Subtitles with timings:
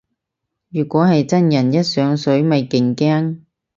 [0.69, 3.41] 如果係真人一上水咪勁驚